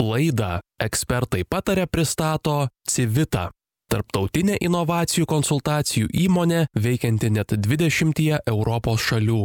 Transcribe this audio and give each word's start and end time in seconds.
Laidą 0.00 0.58
ekspertai 0.80 1.44
patarė 1.44 1.86
pristato 1.86 2.68
Civita- 2.88 3.50
tarptautinė 3.92 4.56
inovacijų 4.64 5.26
konsultacijų 5.26 6.08
įmonė 6.26 6.66
veikianti 6.74 7.30
net 7.30 7.52
20 7.52 8.38
Europos 8.46 9.00
šalių. 9.00 9.42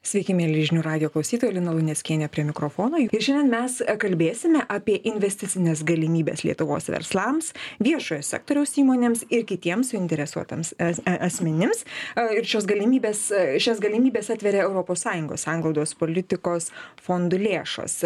Sveiki, 0.00 0.32
mėly 0.32 0.62
žinių 0.64 0.80
radio 0.80 1.10
klausytojai, 1.12 1.58
Lina 1.58 1.74
Luneskienė 1.76 2.30
prie 2.32 2.40
mikrofono. 2.48 2.96
Ir 3.04 3.20
šiandien 3.20 3.50
mes 3.52 3.74
kalbėsime 4.00 4.62
apie 4.72 4.94
investicinės 5.10 5.82
galimybės 5.84 6.40
Lietuvos 6.40 6.86
verslams, 6.88 7.50
viešojo 7.84 8.24
sektoriaus 8.24 8.72
įmonėms 8.80 9.26
ir 9.28 9.44
kitiems 9.44 9.90
suinteresuotams 9.92 10.70
asmenims. 10.80 11.84
Ir 12.16 12.48
šios 12.48 12.64
galimybės, 12.70 13.26
šias 13.60 13.82
galimybės 13.84 14.32
atveria 14.32 14.64
ES 14.64 15.44
sanglaudos 15.44 15.92
politikos 16.00 16.70
fondų 17.04 17.42
lėšos. 17.44 17.98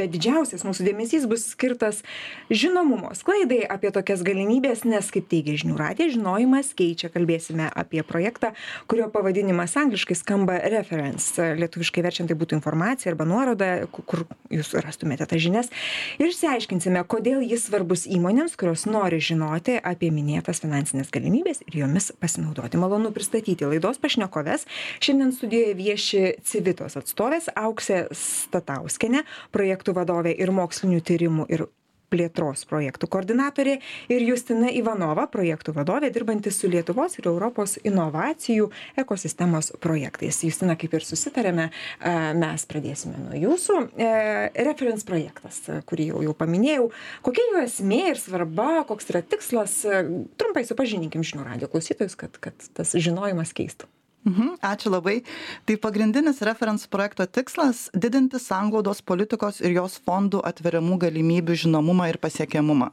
Bet 0.00 0.16
didžiausias 0.16 0.64
mūsų 0.64 0.88
dėmesys 0.88 1.28
bus 1.28 1.44
skirtas 1.52 2.00
žinomumo 2.48 3.12
sklaidai 3.20 3.60
apie 3.68 3.92
tokias 3.92 4.24
galimybės, 4.24 4.86
nes, 4.88 5.12
kaip 5.12 5.28
teigia 5.28 5.60
žinių 5.60 5.76
radija, 5.76 6.08
žinojimas 6.16 6.72
keičia. 6.72 7.12
Kalbėsime 7.12 7.68
apie 7.68 8.00
projektą, 8.00 8.54
kurio 8.88 9.12
pavadinimas 9.12 9.76
angliškai 9.84 10.16
skamba 10.24 10.62
reference 10.72 11.33
lietuviškai 11.38 12.04
verčiant 12.04 12.30
tai 12.30 12.36
būtų 12.38 12.58
informacija 12.58 13.12
arba 13.12 13.26
nuoroda, 13.28 13.68
kur 13.92 14.24
jūs 14.52 14.72
rastumėte 14.84 15.26
tas 15.30 15.42
žinias. 15.42 15.70
Ir 16.18 16.30
išsiaiškinsime, 16.30 17.02
kodėl 17.10 17.44
jis 17.44 17.66
svarbus 17.68 18.06
įmonėms, 18.10 18.56
kurios 18.60 18.86
nori 18.88 19.20
žinoti 19.24 19.76
apie 19.78 20.10
minėtas 20.14 20.62
finansinės 20.64 21.12
galimybės 21.14 21.64
ir 21.68 21.80
jomis 21.84 22.10
pasinaudoti. 22.20 22.80
Malonu 22.80 23.12
pristatyti 23.14 23.68
laidos 23.68 24.00
pašnekoves. 24.02 24.68
Šiandien 25.04 25.32
studijoje 25.36 25.78
vieši 25.78 26.24
Civitos 26.44 26.98
atstovės 27.00 27.50
Auksė 27.54 28.04
Statauskenė, 28.14 29.24
projektų 29.54 29.96
vadovė 29.98 30.34
ir 30.38 30.54
mokslinių 30.54 31.00
tyrimų 31.04 31.48
ir 31.52 31.68
plėtros 32.14 32.64
projektų 32.70 33.10
koordinatorė 33.10 33.78
ir 34.12 34.24
Justina 34.24 34.70
Ivanova, 34.70 35.26
projektų 35.30 35.74
vadovė, 35.76 36.12
dirbanti 36.14 36.52
su 36.54 36.70
Lietuvos 36.70 37.18
ir 37.18 37.28
Europos 37.30 37.76
inovacijų 37.82 38.70
ekosistemos 39.00 39.72
projektais. 39.82 40.40
Justina, 40.46 40.78
kaip 40.78 40.94
ir 40.94 41.06
susitarėme, 41.06 41.70
mes 42.40 42.66
pradėsime 42.70 43.18
nuo 43.26 43.38
jūsų. 43.38 43.80
E, 43.98 44.10
reference 44.66 45.06
projektas, 45.08 45.62
kurį 45.88 46.10
jau, 46.12 46.22
jau 46.28 46.36
paminėjau. 46.38 46.90
Kokia 47.26 47.48
jo 47.50 47.64
esmė 47.64 48.02
ir 48.12 48.20
svarba, 48.20 48.84
koks 48.88 49.10
yra 49.12 49.24
tikslas? 49.26 49.80
Trumpai 50.40 50.66
supažinkim 50.68 51.26
žinių 51.26 51.48
radio 51.48 51.70
klausytojus, 51.72 52.18
kad, 52.20 52.38
kad 52.42 52.70
tas 52.76 52.94
žinojimas 52.94 53.54
keistų. 53.56 53.90
Mhm, 54.24 54.56
ačiū 54.64 54.88
labai. 54.88 55.20
Tai 55.68 55.76
pagrindinis 55.76 56.40
reference 56.40 56.88
projekto 56.88 57.26
tikslas- 57.26 57.90
didinti 58.04 58.40
sanglaudos 58.40 59.02
politikos 59.04 59.60
ir 59.60 59.76
jos 59.76 60.00
fondų 60.00 60.40
atveriamų 60.40 60.96
galimybių 60.98 61.52
žinomumą 61.52 62.08
ir 62.08 62.16
pasiekiamumą. 62.16 62.90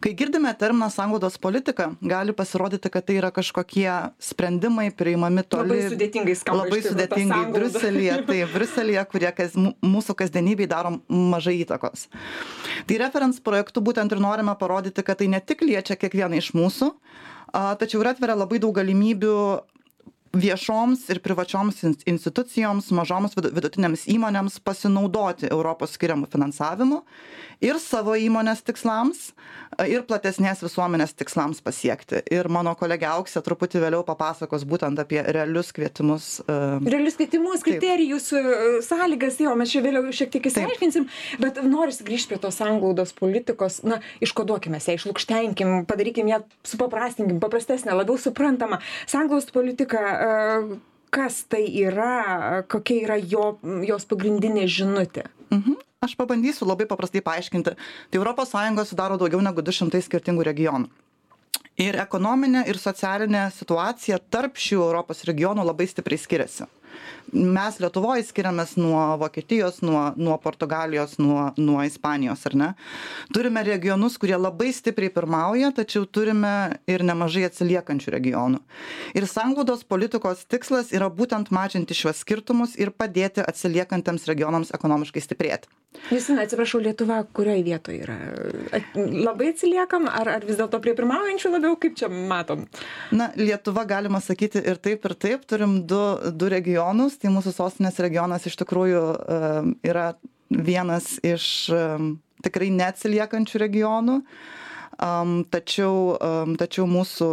Kai 0.00 0.14
girdime 0.14 0.48
terminą 0.56 0.88
sanglaudos 0.90 1.36
politika, 1.36 1.94
gali 2.00 2.32
pasirodyti, 2.32 2.90
kad 2.90 3.04
tai 3.04 3.16
yra 3.20 3.30
kažkokie 3.30 4.12
sprendimai 4.18 4.90
priimami 4.90 5.44
toli. 5.44 5.68
Labai 5.68 5.90
sudėtingai 5.92 6.36
skamba. 6.36 6.64
Labai 6.64 6.80
sudėtingai 6.80 7.52
Briuselėje, 7.52 8.26
tai 8.26 8.38
Briuselėje, 8.54 9.04
kurie 9.10 9.32
kas, 9.36 9.52
mūsų 9.52 10.16
kasdienybei 10.16 10.66
daro 10.66 11.00
mažai 11.08 11.60
įtakos. 11.66 12.08
Tai 12.86 12.96
reference 12.96 13.40
projektu 13.40 13.80
būtent 13.84 14.10
ir 14.10 14.18
norime 14.18 14.56
parodyti, 14.58 15.04
kad 15.04 15.18
tai 15.18 15.28
ne 15.28 15.40
tik 15.40 15.60
liečia 15.60 15.96
kiekvieną 15.96 16.40
iš 16.40 16.52
mūsų, 16.56 16.94
tačiau 17.52 18.00
ir 18.00 18.08
atveria 18.08 18.34
labai 18.34 18.58
daug 18.58 18.74
galimybių 18.74 19.36
viešoms 20.32 21.04
ir 21.12 21.20
privačioms 21.20 21.82
institucijoms 22.08 22.88
mažoms 22.96 23.36
vidutinėms 23.36 24.06
įmonėms 24.14 24.58
pasinaudoti 24.64 25.50
europos 25.52 25.92
skiriamu 25.98 26.28
finansavimu 26.32 27.02
ir 27.62 27.78
savo 27.78 28.14
įmonės 28.18 28.64
tikslams 28.66 29.20
ir 29.88 30.02
platesnės 30.08 30.62
visuomenės 30.64 31.14
tikslams 31.16 31.62
pasiekti. 31.64 32.22
Ir 32.32 32.48
mano 32.52 32.72
kolegė 32.78 33.06
auksė 33.12 33.42
truputį 33.44 33.82
vėliau 33.84 34.02
papasakos 34.08 34.64
būtent 34.68 35.00
apie 35.00 35.20
realius 35.22 35.72
kvietimus 35.76 36.30
realius 36.48 37.18
kvietimus 37.20 37.64
kriterijus 37.66 38.30
sąlygas 38.88 39.38
jo 39.44 39.54
mes 39.58 39.72
čia 39.72 39.84
vėliau 39.84 40.08
šiek 40.16 40.32
tiek 40.32 40.48
išsiaiškinsim 40.48 41.08
bet 41.44 41.60
norisi 41.66 42.06
grįžt 42.08 42.32
prie 42.32 42.40
tos 42.42 42.56
sanglaudos 42.60 43.12
politikos. 43.16 43.82
Na 43.84 44.00
iškoduokim 44.24 44.72
mes 44.72 44.88
ją 44.88 44.96
išlukštenkim 44.96 45.84
padarykim 45.90 46.32
ją 46.32 46.42
supaprastinkim 46.66 47.40
paprastesnę 47.42 47.94
labiau 48.00 48.18
suprantamą. 48.20 48.80
Sanglaudos 49.10 49.52
politika 49.52 50.21
kas 51.12 51.42
tai 51.50 51.64
yra 51.82 52.62
kokia 52.72 53.06
yra 53.06 53.16
jo 53.20 53.56
jos 53.86 54.08
pagrindinė 54.08 54.66
žinutė? 54.70 55.26
Mhm. 55.52 55.78
Aš 56.02 56.16
pabandysiu 56.18 56.66
labai 56.66 56.88
paprastai 56.90 57.22
paaiškinti. 57.22 57.76
Tai 58.10 58.20
sąjungą 58.48 58.84
sudaro 58.88 59.18
daugiau 59.20 59.42
negu 59.44 59.62
du 59.62 59.70
šimtai 59.70 60.00
skirtingų 60.02 60.42
regionų. 60.50 60.90
Ir 61.78 61.96
ekonominė 62.02 62.64
ir 62.68 62.76
socialinė 62.76 63.46
situacija 63.54 64.18
tarp 64.30 64.58
šių 64.58 64.80
europos 64.82 65.22
regionų 65.28 65.64
labai 65.64 65.86
stipriai 65.88 66.20
skiriasi 66.20 66.66
mes 67.32 67.78
lietuvoj 67.82 68.24
skiriamės 68.28 68.76
nuo 68.80 69.00
vokietijos 69.20 69.80
nuo 69.82 70.04
nuo 70.16 70.38
portugalijos 70.42 71.18
nuo 71.18 71.50
nuo 71.56 71.82
ispanijos 71.86 72.46
ar 72.50 72.56
ne? 72.62 72.70
Turime 73.34 73.64
regionus 73.66 74.18
kurie 74.20 74.38
labai 74.38 74.72
stipriai 74.76 75.12
pirmauja 75.14 75.72
tačiau 75.76 76.06
turime 76.06 76.54
ir 76.90 77.04
nemažai 77.06 77.46
atsiliekančių 77.48 78.16
regionų. 78.16 78.62
Ir 79.18 79.28
sanglaudos 79.30 79.84
politikos 79.84 80.44
tikslas 80.44 80.92
yra 80.92 81.10
būtent 81.10 81.52
mažinti 81.54 81.96
šiuos 81.96 82.24
skirtumus 82.24 82.76
ir 82.78 82.92
padėti 82.92 83.44
atsiliekantiems 83.44 84.28
regionams 84.30 84.74
ekonomiškai 84.76 85.24
stiprėti 85.24 85.81
justina 86.10 86.46
atsiprašau 86.46 86.80
lietuva 86.82 87.20
kurioj 87.36 87.62
vietoj 87.66 87.98
yra? 88.04 88.16
Labai 88.96 89.52
atsiliekam 89.52 90.08
ar 90.10 90.30
ar 90.36 90.46
vis 90.48 90.58
dėlto 90.60 90.80
prie 90.84 90.94
pirmaujančių 90.98 91.52
labiau 91.56 91.78
kaip 91.80 91.96
čia 92.00 92.10
matom? 92.12 92.66
Na 93.14 93.30
lietuva 93.38 93.84
galima 93.88 94.22
sakyti 94.24 94.62
ir 94.62 94.80
taip 94.82 95.06
ir 95.08 95.16
taip 95.26 95.46
turim 95.48 95.80
du 95.86 96.02
du 96.32 96.50
regionus. 96.52 97.18
Tai 97.20 97.34
mūsų 97.36 97.54
sostinės 97.56 98.00
regionas 98.02 98.48
iš 98.48 98.58
tikrųjų 98.62 99.04
yra 99.86 100.12
vienas 100.52 101.16
iš 101.24 101.46
tikrai 102.42 102.68
neatsiliekančių 102.74 103.60
regionų, 103.62 104.18
tačiau, 105.54 105.96
tačiau 106.60 106.86
mūsų 106.90 107.28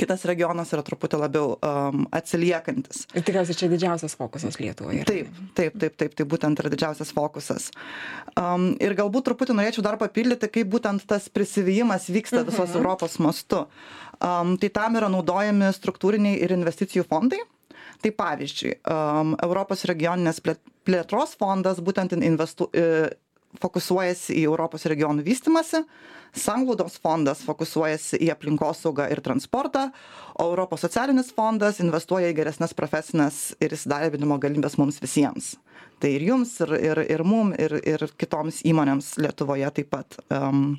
kitas 0.00 0.24
regionas 0.28 0.72
yra 0.74 0.84
truputį 0.86 1.20
labiau 1.20 1.56
um, 1.56 2.06
atsiliekantis. 2.14 3.04
Ir 3.12 3.26
tikriausiai 3.26 3.58
čia 3.58 3.70
didžiausias 3.72 4.16
fokusas 4.18 4.58
Lietuvoje. 4.62 5.04
Taip, 5.08 5.30
taip, 5.58 5.76
taip, 5.82 5.98
taip, 6.00 6.16
tai 6.18 6.26
būtent 6.28 6.62
yra 6.62 6.72
didžiausias 6.72 7.12
fokusas. 7.16 7.68
Um, 8.38 8.70
ir 8.82 8.96
galbūt 8.98 9.28
truputį 9.30 9.58
norėčiau 9.58 9.84
dar 9.86 9.98
papildyti, 10.00 10.50
kaip 10.58 10.72
būtent 10.72 11.06
tas 11.10 11.28
prisivyjimas 11.32 12.08
vyksta 12.12 12.44
visos 12.46 12.70
mhm. 12.70 12.80
Europos 12.80 13.18
mastu. 13.22 13.66
Um, 14.18 14.56
tai 14.58 14.72
tam 14.74 14.98
yra 14.98 15.10
naudojami 15.12 15.70
struktūriniai 15.76 16.40
ir 16.42 16.56
investicijų 16.56 17.06
fondai 17.06 17.42
tai 18.02 18.12
pavyzdžiui 18.14 18.74
am 18.92 19.34
europos 19.42 19.84
regioninės 19.88 20.40
plėtros 20.86 21.34
fondas 21.38 21.80
būtent 21.84 22.14
investuo 22.18 22.68
e, 22.72 23.10
fokusuojasi 23.62 24.36
į 24.36 24.44
europos 24.50 24.84
regionų 24.90 25.24
vystymąsi 25.26 25.84
sanglaudos 26.36 26.98
fondas 27.02 27.40
fokusuojasi 27.46 28.20
į 28.24 28.30
aplinkosaugą 28.34 29.08
ir 29.12 29.22
transportą 29.24 29.88
o 30.38 30.48
europos 30.50 30.84
socialinis 30.84 31.32
fondas 31.34 31.80
investuoja 31.80 32.30
į 32.32 32.36
geresnes 32.36 32.74
profesines 32.76 33.40
ir 33.64 33.74
įsidarbinimo 33.74 34.38
galimybes 34.40 34.78
mums 34.78 35.00
visiems. 35.02 35.56
Tai 35.98 36.10
ir 36.14 36.26
jums 36.28 36.52
ir 36.62 36.74
ir 36.78 37.02
ir 37.08 37.24
mum 37.26 37.54
ir 37.58 37.78
ir 37.80 38.06
kitoms 38.20 38.62
įmonėms 38.68 39.16
lietuvoje 39.18 39.70
taip 39.80 39.90
pat. 39.94 40.20
Am 40.30 40.78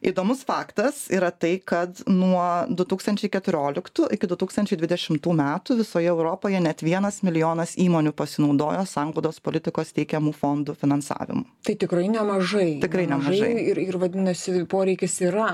įdomus 0.00 0.44
faktas 0.48 1.04
yra 1.12 1.30
tai 1.30 1.58
kad 1.64 2.02
nuo 2.08 2.44
du 2.68 2.86
tūkstančiai 2.88 3.30
keturioliktų 3.32 4.08
iki 4.16 4.28
du 4.30 4.38
tūkstančiai 4.40 4.78
dvidešimtų 4.80 5.34
metų 5.40 5.76
visoje 5.80 6.08
europoje 6.12 6.60
net 6.62 6.84
vienas 6.84 7.20
milijonas 7.26 7.76
įmonių 7.80 8.14
pasinaudojo 8.16 8.86
sanglaudos 8.88 9.40
politikos 9.44 9.92
teikiamų 9.96 10.32
fondų 10.36 10.76
finansavimu. 10.80 11.44
Tai 11.66 11.76
tikrai 11.84 12.08
nemažai. 12.12 12.70
Tikrai 12.84 13.06
nemažai 13.10 13.52
ir 13.72 13.82
ir 13.84 14.00
vadinasi 14.00 14.64
poreikis 14.70 15.20
yra 15.28 15.50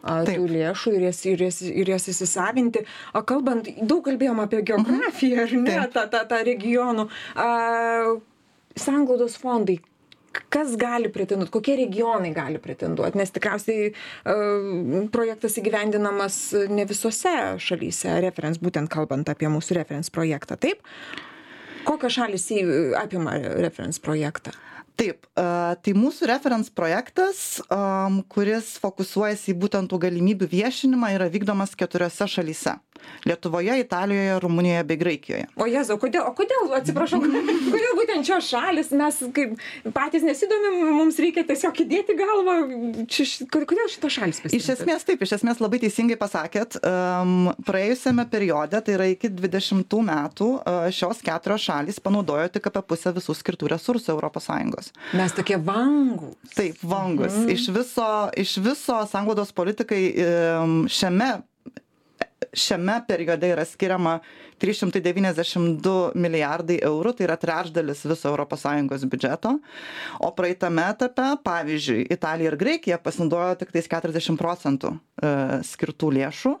a, 0.00 0.20
tų 0.24 0.48
lėšų 0.48 0.94
ir 0.96 1.06
jas, 1.08 1.20
ir, 1.28 1.44
jas, 1.48 1.60
ir 1.64 1.92
jas 1.92 2.08
įsisavinti. 2.12 2.84
O 3.16 3.24
kalbant, 3.28 3.68
daug 3.82 4.02
kalbėjom 4.06 4.40
apie 4.46 4.64
geografiją, 4.72 5.44
ar 5.44 5.54
ne, 5.60 5.78
tą, 5.92 6.06
tą, 6.12 6.24
tą 6.30 6.40
regionų. 6.48 7.08
A, 7.36 7.48
sanglaudos 8.80 9.36
fondai, 9.40 9.80
kas 10.52 10.76
gali 10.78 11.10
pretenduot 11.12 11.50
kokie 11.52 11.76
regionai 11.78 12.32
gali 12.34 12.60
pretenduot 12.62 13.16
nes 13.18 13.32
tikriausiai 13.34 13.90
a 14.30 14.36
projektas 15.14 15.58
įgyvendinamas 15.60 16.38
ne 16.70 16.86
visose 16.88 17.34
šalyse 17.62 18.20
referens 18.24 18.60
būtent 18.62 18.90
kalbant 18.92 19.28
apie 19.32 19.50
mūsų 19.50 19.80
referens 19.80 20.12
projektą 20.14 20.58
taip? 20.60 20.82
Kokios 21.84 22.18
šalys 22.18 22.50
apima 23.00 23.38
referens 23.40 23.98
projektą 24.02 24.52
taip 25.00 25.26
tai 25.84 25.94
mūsų 25.96 26.28
reference 26.30 26.72
projektas 26.76 27.60
kuris 28.32 28.74
fokusuojasi 28.82 29.54
į 29.54 29.58
būtent 29.64 29.90
tų 29.90 30.00
galimybių 30.06 30.50
viešinimą 30.50 31.14
yra 31.16 31.30
vykdomas 31.32 31.76
keturiose 31.78 32.28
šalyse 32.28 32.76
lietuvoje 33.24 33.80
italijoje 33.80 34.38
rumunijoje 34.40 34.84
bei 34.84 34.96
graikijoje. 34.96 35.46
O 35.56 35.66
jėzau 35.68 35.96
kodėl 36.00 36.26
o 36.28 36.32
kodėl 36.36 36.72
atsiprašau 36.78 37.20
kodėl 37.74 37.96
būtent 37.98 38.28
šios 38.28 38.48
šalys 38.52 38.92
mes 38.96 39.20
kaip 39.36 39.54
patys 39.96 40.24
nesidomim 40.26 40.80
mums 40.98 41.20
reikia 41.22 41.44
tiesiog 41.48 41.82
įdėti 41.84 42.16
galvą 42.18 42.56
čia 43.10 43.26
kodėl 43.50 43.90
šitos 43.92 44.16
šalys 44.18 44.42
iš 44.56 44.70
esmės 44.76 45.06
taip 45.08 45.24
iš 45.26 45.36
esmės 45.38 45.62
labai 45.62 45.82
teisingai 45.84 46.18
pasakėt. 46.20 46.80
Praėjusiame 47.66 48.26
periode 48.32 48.80
tai 48.84 48.96
yra 48.96 49.08
iki 49.12 49.32
dvidešimtų 49.32 50.02
metų 50.10 50.50
šios 50.96 51.24
keturios 51.24 51.66
šalys 51.68 52.00
panaudojo 52.04 52.48
tik 52.52 52.70
apie 52.70 52.84
pusę 52.92 53.14
visų 53.16 53.36
skirtų 53.36 53.72
resursų 53.74 54.14
europos 54.14 54.48
sąjungos 54.50 54.89
mes 55.16 55.36
tokie 55.36 55.58
vangūs. 55.60 56.36
Taip 56.56 56.82
vangūs. 56.86 57.38
Iš 57.54 57.68
viso 57.74 58.08
iš 58.38 58.56
viso 58.64 59.00
sanglaudos 59.10 59.54
politikai 59.56 60.02
šiame 60.90 61.30
šiame 62.52 63.00
periode 63.08 63.50
yra 63.52 63.64
skiriama 63.64 64.18
trys 64.60 64.80
šimtai 64.80 65.02
devyniasdešim 65.04 65.68
du 65.84 65.94
milijardai 66.14 66.80
eurų 66.86 67.14
tai 67.16 67.28
yra 67.28 67.38
trečdalis 67.40 68.04
viso 68.06 68.34
sąjungos 68.64 69.06
biudžeto 69.10 69.56
o 70.20 70.32
praeitame 70.36 70.86
etape 70.92 71.30
pavyzdžiui 71.44 72.06
italija 72.12 72.52
ir 72.52 72.58
graikija 72.60 73.00
pasinaudojo 73.02 73.56
tiktais 73.62 73.88
keturiasdešim 73.90 74.38
procentų 74.40 74.96
e, 74.96 75.32
skirtų 75.66 76.12
lėšų 76.18 76.56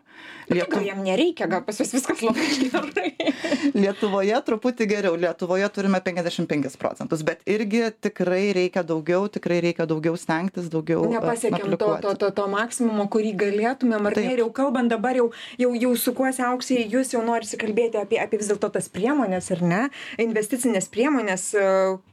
Lietuva 0.50 0.82
jam 0.82 0.98
nereikia, 1.06 1.46
gal 1.46 1.60
pas 1.62 1.76
jūs 1.78 1.92
viskas 1.94 2.24
labai 2.26 2.46
gerai. 2.64 3.10
Lietuvoje 3.70 4.38
truputį 4.48 4.86
geriau, 4.90 5.14
Lietuvoje 5.20 5.68
turime 5.70 6.00
55 6.02 6.74
procentus, 6.80 7.22
bet 7.26 7.44
irgi 7.46 7.84
tikrai 8.02 8.50
reikia 8.56 8.82
daugiau, 8.86 9.28
tikrai 9.30 9.60
reikia 9.62 9.86
daugiau 9.86 10.18
stengtis, 10.18 10.66
daugiau. 10.72 11.04
E, 11.06 11.12
Nepasiekėm 11.14 11.76
to, 11.78 11.90
to, 12.02 12.14
to, 12.18 12.30
to 12.34 12.46
maksimumo, 12.50 13.06
kurį 13.14 13.30
galėtumėm, 13.44 14.10
ar 14.10 14.18
ne, 14.18 14.26
ir 14.34 14.42
jau 14.42 14.48
kalbant 14.56 14.90
dabar 14.90 15.20
jau, 15.20 15.28
jau, 15.60 15.70
jau 15.84 15.92
sukuosi 16.06 16.42
auksiai, 16.48 16.88
jūs 16.96 17.14
jau 17.14 17.22
norisi 17.22 17.60
kalbėti 17.60 17.89
apie, 17.98 18.20
apie 18.22 18.38
vis 18.40 18.50
dėlto 18.50 18.70
tas 18.76 18.88
priemonės, 18.92 19.50
ar 19.54 19.62
ne, 19.66 19.82
investicinės 20.22 20.88
priemonės, 20.92 21.50
e, 21.54 21.66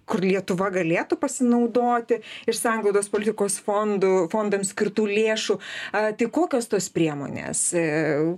kur 0.07 0.23
Lietuva 0.23 0.69
galėtų 0.73 1.17
pasinaudoti 1.19 2.21
iš 2.47 2.61
sanglaudos 2.61 3.09
politikos 3.11 3.57
fondų, 3.63 4.27
fondams 4.31 4.71
skirtų 4.73 5.07
lėšų. 5.11 5.57
Tai 5.91 6.27
kokios 6.33 6.69
tos 6.71 6.89
priemonės? 6.93 7.63
E, 7.77 7.83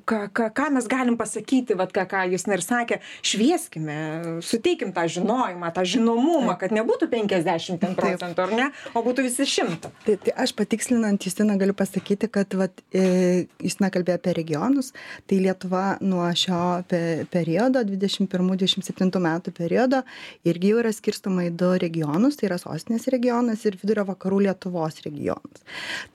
ką, 0.10 0.22
ką, 0.36 0.50
ką 0.56 0.68
mes 0.76 0.90
galim 0.90 1.18
pasakyti, 1.20 1.78
vat, 1.80 1.94
ką, 1.96 2.06
ką 2.10 2.26
jūs 2.34 2.48
ir 2.50 2.64
sakė, 2.66 3.00
švieskime, 3.26 4.00
suteikim 4.46 4.94
tą 4.96 5.06
žinojimą, 5.12 5.72
tą 5.76 5.86
žinomumą, 5.88 6.58
kad 6.62 6.74
nebūtų 6.76 7.10
50 7.12 7.86
procentų, 7.98 8.46
ar 8.46 8.56
ne, 8.56 8.70
o 8.94 9.04
būtų 9.06 9.26
visi 9.28 9.48
100. 9.48 9.92
Tai, 10.06 10.18
tai 10.26 10.36
aš 10.46 10.56
patikslinant 10.58 11.26
Justiną 11.30 11.58
galiu 11.60 11.76
pasakyti, 11.78 12.30
kad 12.32 12.54
vat, 12.58 12.84
e, 12.96 13.46
Justina 13.62 13.92
kalbėjo 13.94 14.20
apie 14.20 14.34
regionus, 14.38 14.94
tai 15.30 15.42
Lietuva 15.44 16.00
nuo 16.02 16.26
šio 16.38 16.82
pe, 16.90 17.02
periodo, 17.32 17.84
21-27 17.86 19.22
metų 19.24 19.54
periodo, 19.56 20.02
irgi 20.48 20.74
jau 20.74 20.82
yra 20.84 20.94
skirstoma 20.96 21.48
į 21.50 21.56
du 21.60 21.72
regionus, 21.82 22.38
tai 22.40 22.50
yra 22.50 22.60
sostinės 22.62 23.08
regionas 23.14 23.66
ir 23.68 23.78
vidurio 23.82 24.06
vakarų 24.10 24.44
Lietuvos 24.48 25.02
regionas. 25.06 25.64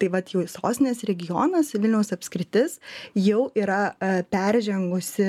Tai 0.00 0.10
vad 0.14 0.32
jau 0.32 0.44
sostinės 0.50 1.04
regionas, 1.08 1.74
Vilniaus 1.76 2.14
apskritis, 2.16 2.78
jau 3.18 3.48
yra 3.58 3.94
e, 3.98 4.22
peržengusi 4.30 5.28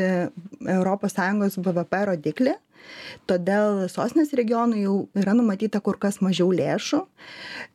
ES 0.66 1.60
BVP 1.66 2.06
rodiklį 2.12 2.56
Todėl 3.30 3.86
sostinės 3.90 4.34
regionui 4.38 4.84
jau 4.84 4.96
yra 5.18 5.34
numatyta 5.38 5.82
kur 5.84 5.98
kas 6.02 6.20
mažiau 6.22 6.52
lėšų, 6.54 7.00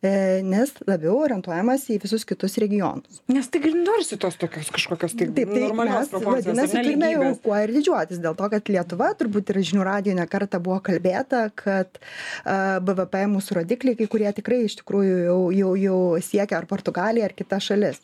e, 0.04 0.12
nes 0.46 0.72
labiau 0.86 1.16
orientuojamas 1.24 1.88
į 1.90 1.98
visus 2.04 2.26
kitus 2.28 2.54
regionus. 2.62 3.20
Nes 3.32 3.48
tai 3.50 3.62
ir 3.64 3.74
norisi 3.78 4.18
tos 4.20 4.38
tokios 4.40 4.70
kažkokios 4.70 5.16
tai, 5.18 5.30
taip, 5.34 5.50
tai 5.50 5.70
proporcijos. 5.72 6.50
Vadinasi, 6.50 6.76
turime 6.78 7.10
jau 7.14 7.32
kuo 7.42 7.56
ir 7.58 7.74
didžiuotis, 7.74 8.22
dėl 8.22 8.36
to, 8.38 8.50
kad 8.52 8.70
Lietuva, 8.70 9.10
turbūt 9.18 9.50
ir 9.50 9.60
žinių 9.72 9.86
radijo 9.86 10.14
nekarta 10.18 10.62
buvo 10.62 10.78
kalbėta, 10.86 11.42
kad 11.58 11.98
BVP 12.44 13.24
mūsų 13.34 13.60
rodikliai, 13.60 13.98
kai 13.98 14.08
kurie 14.12 14.30
tikrai 14.36 14.62
iš 14.68 14.78
tikrųjų 14.82 15.18
jau, 15.26 15.40
jau, 15.56 15.74
jau 15.82 15.98
siekia 16.24 16.60
ar 16.60 16.70
Portugalija, 16.70 17.26
ar 17.30 17.36
kita 17.36 17.58
šalis. 17.62 18.02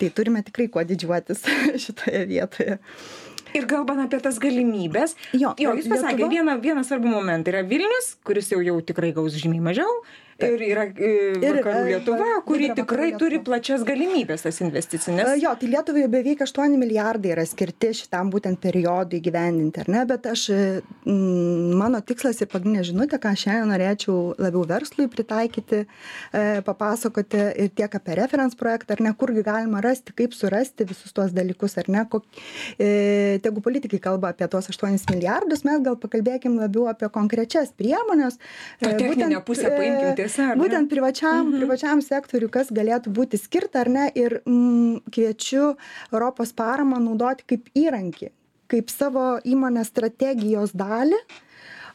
Tai 0.00 0.10
turime 0.18 0.42
tikrai 0.46 0.66
kuo 0.72 0.84
didžiuotis 0.86 1.46
šitoje 1.86 2.26
vietoje 2.32 2.78
ir 3.56 3.66
kalbant 3.70 4.02
apie 4.04 4.20
tas 4.24 4.38
galimybes. 4.42 5.16
Jo 5.32 5.54
jo 5.58 5.74
jūs 5.78 5.90
pasakėt 5.90 6.32
vieną 6.36 6.58
vieną 6.62 6.84
svarbų 6.86 7.12
momentą 7.16 7.54
yra 7.54 7.64
vilnius 7.66 8.16
kuris 8.26 8.50
jau 8.52 8.60
jau 8.64 8.78
tikrai 8.84 9.12
gaus 9.16 9.36
žymiai 9.38 9.64
mažiau 9.70 10.00
ir 10.46 10.62
yra 10.62 10.84
e, 10.94 11.10
vakarų 11.42 11.84
Lietuva, 11.88 12.26
kuri 12.46 12.70
tikrai 12.76 13.08
turi 13.18 13.40
plačias 13.42 13.82
galimybės 13.86 14.44
tas 14.46 14.60
investicinės. 14.62 15.32
Jo, 15.42 15.54
tai 15.58 15.70
Lietuvai 15.72 16.04
beveik 16.10 16.44
8 16.46 16.76
milijardai 16.78 17.32
yra 17.34 17.44
skirti 17.48 17.90
šitam 17.98 18.30
būtent 18.30 18.60
periodui 18.62 19.20
gyvendinti, 19.24 19.82
ar 19.82 19.90
ne, 19.90 20.04
bet 20.08 20.28
aš, 20.30 20.44
mano 21.08 22.00
tikslas 22.06 22.38
ir 22.42 22.50
pagrindinė 22.52 22.86
žinutė, 22.86 23.18
ką 23.22 23.32
šiandien 23.38 23.72
norėčiau 23.72 24.36
labiau 24.38 24.62
verslui 24.68 25.08
pritaikyti, 25.10 25.82
e, 25.84 26.44
papasakoti 26.66 27.42
ir 27.64 27.72
tiek 27.74 27.98
apie 27.98 28.18
reference 28.20 28.58
projektą, 28.58 28.94
ar 28.94 29.04
ne, 29.08 29.14
kurgi 29.18 29.42
galima 29.46 29.82
rasti, 29.84 30.14
kaip 30.18 30.36
surasti 30.38 30.86
visus 30.88 31.14
tuos 31.16 31.34
dalykus, 31.34 31.74
ar 31.82 31.90
ne, 31.90 32.04
kok, 32.10 32.28
e, 32.78 33.40
tegu 33.42 33.64
politikai 33.64 33.98
kalba 34.06 34.30
apie 34.34 34.46
tuos 34.50 34.70
8 34.70 35.10
milijardus, 35.10 35.66
mes 35.66 35.82
gal 35.82 35.98
pakalbėkim 35.98 36.60
labiau 36.62 36.86
apie 36.92 37.10
konkrečias 37.10 37.74
priemonės. 37.74 38.38
Ta 38.78 38.92
e, 38.92 38.96
techninė 39.02 39.40
būtent, 39.40 39.46
pusė 39.48 39.74
paimkim 39.74 40.27
tiesa. 40.28 40.54
Būtent 40.58 40.90
privačiam, 40.90 41.48
mhm. 41.48 41.58
privačiam 41.58 42.02
sektoriu, 42.04 42.50
kas 42.52 42.72
galėtų 42.74 43.12
būti 43.14 43.40
skirta 43.40 43.82
ar 43.84 43.92
ne, 43.92 44.06
ir 44.14 44.40
mm, 44.44 45.08
kviečiu 45.12 45.74
Europos 46.12 46.52
paramą 46.56 47.00
naudoti 47.02 47.46
kaip 47.48 47.68
įrankį, 47.78 48.30
kaip 48.68 48.92
savo 48.92 49.38
įmonės 49.44 49.92
strategijos 49.92 50.74
dalį 50.76 51.18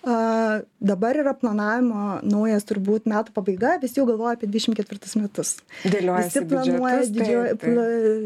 a 0.03 0.61
dabar 0.79 1.15
yra 1.15 1.31
planavimo 1.37 2.19
naujas 2.27 2.65
turbūt 2.67 3.05
metų 3.07 3.31
pabaiga 3.35 3.77
visi 3.79 4.01
jau 4.01 4.05
galvoja 4.09 4.35
apie 4.35 4.49
dvidešim 4.49 4.75
ketvirtus 4.75 5.15
metus. 5.15 5.53
Visi 5.85 6.41
planuoja 6.49 7.05
didžioji 7.07 7.53
pla 7.61 7.85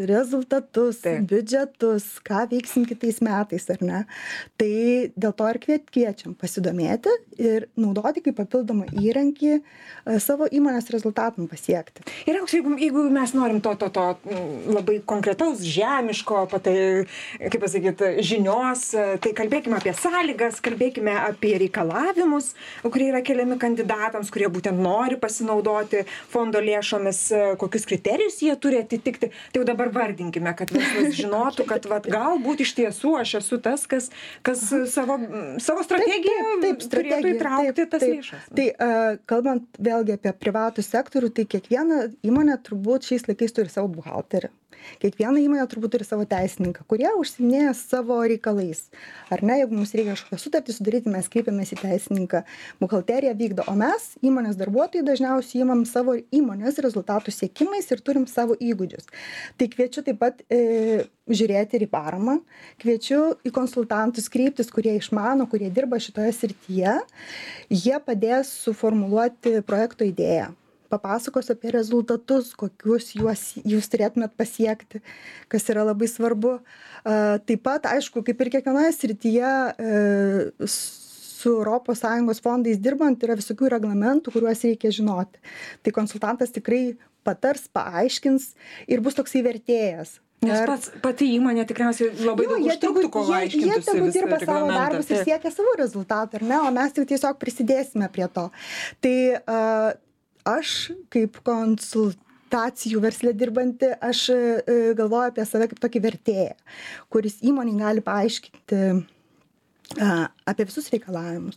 rezultatus 0.10 1.04
biudžetus 1.30 2.08
ką 2.26 2.48
veiksim 2.50 2.88
kitais 2.90 3.22
metais 3.22 3.70
ar 3.70 3.84
ne? 3.86 4.00
Tai 4.58 4.72
dėl 5.14 5.36
to 5.38 5.52
ir 5.54 5.60
kviet 5.68 5.86
kviečiam 5.94 6.34
pasidomėti 6.40 7.14
ir 7.38 7.68
naudoti 7.78 8.26
kaip 8.26 8.40
papildomą 8.40 8.90
įrankį 8.98 9.54
e, 9.54 9.62
savo 10.24 10.50
įmonės 10.50 10.90
rezultatam 10.96 11.46
pasiekti. 11.52 12.08
Ir 12.26 12.42
aukse 12.42 12.58
jeigu 12.58 12.74
jeigu 12.82 13.06
mes 13.14 13.36
norim 13.38 13.62
to 13.62 13.76
to 13.78 13.92
to 13.94 14.08
labai 14.74 14.98
konkretaus 15.06 15.62
žemiško 15.62 16.48
patai 16.50 17.06
kaip 17.38 17.62
pasakyt 17.62 18.02
žinios 18.26 18.90
tai 19.22 19.38
kalbėkim 19.38 19.78
apie 19.78 19.94
sąlygas 19.94 20.58
kalbėkime 20.66 21.14
apie 21.22 21.54
reikalavimus 21.68 22.54
kurie 22.84 23.12
yra 23.12 23.22
keliami 23.26 23.58
kandidatams 23.60 24.32
kurie 24.34 24.48
būtent 24.52 24.80
nori 24.82 25.18
pasinaudoti 25.20 26.04
fondo 26.32 26.60
lėšomis 26.64 27.22
kokius 27.62 27.88
kriterijus 27.90 28.42
jie 28.42 28.56
turi 28.60 28.82
atitikti. 28.82 29.30
Tai 29.52 29.62
jau 29.62 29.68
dabar 29.68 29.92
vardinkime 29.94 30.54
kad 30.58 30.72
verslas 30.74 31.16
žinotų 31.22 31.68
kad 31.70 31.88
vat 31.92 32.08
galbūt 32.12 32.64
iš 32.66 32.74
tiesų 32.80 33.16
aš 33.22 33.38
esu 33.42 33.62
tas 33.64 33.86
kas 33.90 34.10
kas 34.46 34.64
savo 34.94 35.20
savo 35.64 35.86
strategiją 35.86 36.58
taip 36.64 36.86
turėtų 36.92 37.34
įtraukti 37.36 37.88
tas 37.92 38.06
lėšas. 38.06 38.52
Tai 38.58 38.68
kalbant 39.30 39.82
vėlgi 39.82 40.18
apie 40.18 40.34
privatų 40.38 40.86
sektorių 40.86 41.34
tai 41.36 41.48
kiekviena 41.50 42.08
įmonė 42.28 42.60
turbūt 42.66 43.12
šiais 43.12 43.28
laikais 43.30 43.56
turi 43.56 43.74
savo 43.74 43.92
buhalterį 43.98 44.52
kiekviena 45.02 45.40
įmonė 45.44 45.68
turbūt 45.72 45.96
turi 45.96 46.08
savo 46.08 46.26
teisininką 46.30 46.88
kurie 46.88 47.10
užsiiminėja 47.20 47.74
savo 47.78 48.18
reikalais. 48.28 48.88
Ar 49.34 49.44
ne 49.46 49.60
jeigu 49.60 49.76
mums 49.78 49.94
reikia 49.98 50.16
kažkokią 50.16 50.40
sutartį 50.42 50.76
sudaryti 50.76 51.14
mes 51.14 51.30
kreipiamės 51.32 51.74
į 51.76 51.80
teisininką 51.82 52.44
buhalterija 52.82 53.36
vykdo. 53.38 53.66
O 53.68 53.76
mes 53.78 54.10
įmonės 54.26 54.60
darbuotojai 54.60 55.06
dažniausiai 55.08 55.64
imam 55.66 55.84
savo 55.90 56.18
įmonės 56.18 56.80
rezultatų 56.84 57.34
siekimais 57.36 57.90
ir 57.92 58.04
turim 58.04 58.28
savo 58.32 58.58
įgūdžius. 58.58 59.10
Tai 59.58 59.70
kviečiu 59.74 60.04
taip 60.08 60.22
pat 60.22 60.44
e, 60.50 61.08
žiūrėti 61.28 61.80
ir 61.80 61.88
į 61.88 61.92
paramą. 61.92 62.40
Kviečiu 62.82 63.24
į 63.48 63.54
konsultantus 63.56 64.32
kreiptis 64.32 64.72
kurie 64.74 64.96
išmano 64.98 65.50
kurie 65.52 65.72
dirba 65.74 66.00
šitoje 66.02 66.34
srityje. 66.40 67.00
Jie 67.74 68.00
padės 68.06 68.54
suformuluoti 68.64 69.60
projekto 69.68 70.08
idėją 70.08 70.54
papasakos 70.92 71.52
apie 71.54 71.72
rezultatus 71.76 72.54
kokius 72.58 73.12
juos 73.18 73.44
jūs 73.68 73.90
turėtumėt 73.94 74.36
pasiekti 74.40 75.02
kas 75.52 75.68
yra 75.74 75.86
labai 75.88 76.10
svarbu 76.12 76.58
taip 77.04 77.64
pat 77.66 77.90
aišku 77.94 78.24
kaip 78.28 78.44
ir 78.44 78.54
kiekvienoje 78.58 78.94
srityje 78.98 79.52
e, 79.78 80.68
su 80.68 81.54
sąjungos 82.02 82.42
fondais 82.44 82.80
dirbant 82.82 83.24
yra 83.24 83.38
visokių 83.40 83.74
reglamentų 83.78 84.34
kuriuos 84.36 84.64
reikia 84.68 84.94
žinoti 84.94 85.44
tai 85.84 85.96
konsultantas 85.96 86.56
tikrai 86.56 86.98
patars 87.28 87.68
paaiškins 87.74 88.54
ir 88.88 89.04
bus 89.04 89.20
toksai 89.20 89.44
vertėjas 89.46 90.18
Nes 90.46 90.60
pats, 90.70 90.90
pati 91.02 91.32
įmonė 91.34 91.64
tikriausiai 91.66 92.12
labai 92.22 92.46
jo, 92.46 92.52
daug 92.52 92.68
užtruktų, 92.70 93.10
kol 93.10 93.32
aiškintų. 93.40 93.70
Jie 93.72 93.78
tegul 93.88 94.12
dirba 94.14 94.38
savo 94.44 94.68
darbus 94.70 95.08
ir 95.10 95.24
siekia 95.26 95.50
savo 95.50 95.72
rezultatą, 95.80 96.38
ar 96.38 96.46
ne, 96.46 96.60
o 96.62 96.74
mes 96.76 96.94
jau 96.94 97.06
tiesiog 97.10 97.40
prisidėsime 97.42 98.06
prie 98.14 98.28
to. 98.36 98.44
Tai 99.02 99.16
uh, 99.40 99.88
aš 100.48 100.78
kaip 101.14 101.42
konsultacijų 101.48 103.04
verslė 103.04 103.36
dirbanti, 103.38 103.92
aš 104.00 104.24
uh, 104.34 104.96
galvoju 104.98 105.34
apie 105.34 105.46
save 105.50 105.70
kaip 105.74 105.84
tokį 105.84 106.04
vertėją, 106.08 106.56
kuris 107.14 107.40
įmonį 107.46 107.78
gali 107.82 108.06
paaiškinti 108.06 108.82
apie 110.46 110.66
visus 110.68 110.90
reikalavimus, 110.92 111.56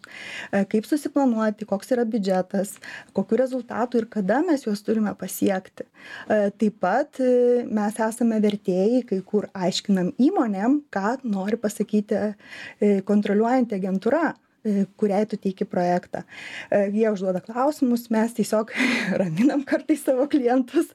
kaip 0.71 0.87
susiplanuoti, 0.87 1.67
koks 1.67 1.91
yra 1.95 2.05
biudžetas, 2.07 2.77
kokiu 3.17 3.41
rezultatu 3.41 3.99
ir 3.99 4.07
kada 4.07 4.41
mes 4.47 4.63
juos 4.67 4.85
turime 4.87 5.15
pasiekti. 5.19 5.89
Taip 6.29 6.77
pat 6.81 7.19
mes 7.67 7.99
esame 8.07 8.39
vertėjai, 8.43 9.03
kai 9.09 9.19
kur 9.27 9.49
aiškinam 9.51 10.13
įmonėm, 10.19 10.79
ką 10.95 11.17
nori 11.27 11.59
pasakyti 11.59 12.23
kontroliuojanti 13.11 13.81
agentūra 13.81 14.31
E, 14.31 14.50
kuriai 15.01 15.27
tu 15.29 15.39
teiki 15.41 15.65
projektą. 15.65 16.23
E, 16.69 16.83
jie 16.93 17.09
užduoda 17.11 17.41
klausimus, 17.41 18.09
mes 18.13 18.35
tiesiog 18.37 18.73
raminam 19.21 19.63
kartais 19.67 20.05
savo 20.05 20.27
klientus 20.31 20.91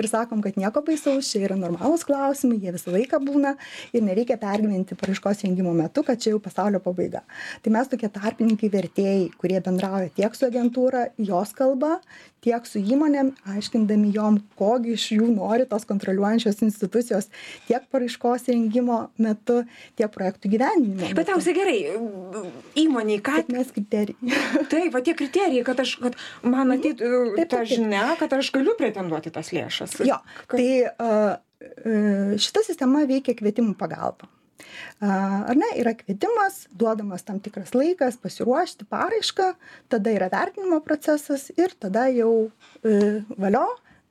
ir 0.00 0.08
sakom, 0.08 0.40
kad 0.44 0.56
nieko 0.60 0.82
baisaus, 0.86 1.28
čia 1.28 1.44
yra 1.48 1.58
normalūs 1.60 2.06
klausimai, 2.08 2.60
jie 2.62 2.72
visą 2.76 2.94
laiką 2.94 3.20
būna 3.26 3.54
ir 3.92 4.04
nereikia 4.06 4.38
pergyventi 4.40 4.96
paraiškos 5.00 5.44
rengimo 5.44 5.74
metu, 5.76 6.04
kad 6.06 6.22
čia 6.22 6.32
jau 6.34 6.40
pasaulio 6.42 6.80
pabaiga. 6.84 7.22
Tai 7.60 7.74
mes 7.76 7.92
tokie 7.92 8.08
tarpininkai 8.12 8.72
vertėjai, 8.72 9.28
kurie 9.40 9.60
bendrauja 9.64 10.12
tiek 10.16 10.36
su 10.36 10.48
agentūra, 10.48 11.10
jos 11.20 11.52
kalba, 11.56 11.98
tiek 12.44 12.64
su 12.64 12.80
įmonėm, 12.80 13.34
aiškindami 13.52 14.14
jom, 14.14 14.38
kogi 14.56 14.94
iš 14.96 15.06
jų 15.18 15.28
nori 15.34 15.66
tos 15.68 15.84
kontroliuojančios 15.88 16.62
institucijos 16.64 17.28
tiek 17.68 17.84
paraiškos 17.92 18.48
rengimo 18.48 19.02
metu, 19.20 19.60
tiek 20.00 20.12
projektų 20.14 20.54
gyvenimo. 20.54 21.10
Bet 21.16 21.28
tausiai 21.28 21.56
gerai, 21.56 21.78
įmonė 22.80 23.09
įmonei 23.10 23.20
ką 23.24 23.36
sėkmės 23.40 23.72
kriterijai 23.74 24.64
taip 24.70 24.94
va 24.94 25.02
tie 25.04 25.14
kriterijai 25.18 25.64
kad 25.66 25.80
aš 25.82 25.96
kad 26.00 26.18
man 26.42 26.74
ateitų 26.76 27.46
ta 27.50 27.64
žinia 27.64 28.16
kad 28.20 28.32
aš 28.32 28.52
galiu 28.54 28.76
pretenduoti 28.78 29.30
tas 29.30 29.52
lėšas 29.52 30.00
jo 30.06 30.18
tai 30.50 30.68
šita 32.40 32.64
sistema 32.64 33.06
veikia 33.06 33.34
kvietimų 33.34 33.76
pagalba 33.78 34.30
Ar 35.00 35.56
ne, 35.56 35.66
yra 35.80 35.94
kvietimas, 35.96 36.66
duodamas 36.76 37.24
tam 37.24 37.38
tikras 37.40 37.72
laikas 37.72 38.18
pasiruošti 38.20 38.84
paraišką, 38.92 39.46
tada 39.88 40.12
yra 40.12 40.28
vertinimo 40.30 40.82
procesas 40.84 41.46
ir 41.56 41.72
tada 41.80 42.04
jau 42.12 42.50
e, 42.84 43.22
valio, 43.40 43.64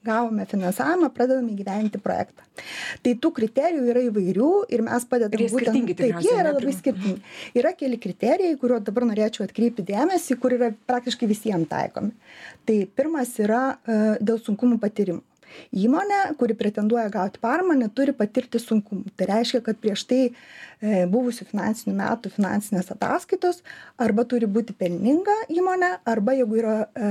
gavome 0.06 0.46
finansavimą, 0.48 1.10
pradedame 1.16 1.56
gyventi 1.58 2.00
projektą. 2.02 2.46
Tai 3.04 3.14
tų 3.24 3.32
kriterijų 3.36 3.88
yra 3.92 4.04
įvairių 4.08 4.52
ir 4.72 4.84
mes 4.86 5.08
padedame. 5.10 5.44
Jie 5.44 5.52
skirtingi, 5.54 5.96
taip, 6.00 6.20
jie 6.24 6.36
yra 6.36 6.54
labai 6.56 6.76
skirtingi. 6.76 7.34
Yra 7.60 7.74
keli 7.78 8.00
kriterijai, 8.02 8.58
kuriuo 8.62 8.80
dabar 8.84 9.08
norėčiau 9.10 9.46
atkreipti 9.48 9.86
dėmesį, 9.90 10.40
kur 10.40 10.56
yra 10.56 10.72
praktiškai 10.90 11.30
visiems 11.30 11.70
taikomi. 11.72 12.14
Tai 12.68 12.78
pirmas 12.96 13.36
yra 13.44 13.64
uh, 13.76 14.16
dėl 14.24 14.40
sunkumų 14.44 14.80
patyrimų. 14.84 15.24
Įmonė, 15.74 16.20
kuri 16.40 16.56
pretenduoja 16.58 17.10
gauti 17.14 17.42
paramą, 17.42 17.76
neturi 17.78 18.14
patirti 18.16 18.62
sunkumų. 18.62 19.14
Tai 19.18 19.30
reiškia, 19.32 19.62
kad 19.66 19.80
prieš 19.82 20.04
tai 20.10 20.20
e, 20.30 21.06
buvusių 21.10 21.48
finansinių 21.50 21.96
metų 21.98 22.32
finansinės 22.36 22.92
ataskaitos 22.94 23.64
arba 23.98 24.28
turi 24.30 24.50
būti 24.50 24.76
pelninga 24.78 25.36
įmonė, 25.50 25.96
arba 26.10 26.38
jeigu 26.38 26.62
yra 26.62 26.76
e, 26.94 27.10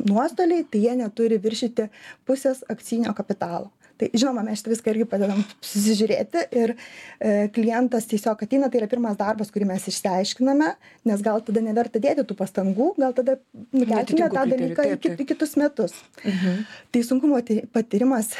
nuostoliai 0.00 0.64
tai 0.64 0.82
jie 0.86 0.96
neturi 0.98 1.38
viršyti 1.42 1.88
pusės 2.28 2.64
akcinio 2.72 3.14
kapitalo. 3.16 3.70
Tai 4.02 4.08
žinoma 4.18 4.42
mes 4.42 4.58
šitą 4.58 4.72
viską 4.72 4.90
irgi 4.90 5.04
padedam 5.06 5.42
susižiūrėti 5.62 6.40
ir 6.58 6.72
e, 6.74 7.34
klientas 7.54 8.08
tiesiog 8.10 8.40
ateina 8.42 8.70
tai 8.72 8.80
yra 8.80 8.88
pirmas 8.90 9.18
darbas 9.20 9.52
kurį 9.54 9.68
mes 9.68 9.86
išsiaiškiname 9.92 10.70
nes 11.06 11.22
gal 11.22 11.38
tada 11.46 11.62
neverta 11.62 12.02
dėti 12.02 12.24
tų 12.26 12.34
pastangų 12.40 12.88
gal 12.98 13.14
tada 13.14 13.36
nukelkime 13.70 14.30
tą 14.32 14.44
dalyką 14.50 14.88
į, 14.94 14.98
kit, 15.04 15.22
į 15.22 15.28
kitus 15.34 15.54
metus. 15.60 15.94
Mhm. 16.24 16.64
tai 16.90 17.04
sunkumo 17.06 17.38
patyrimas 17.74 18.32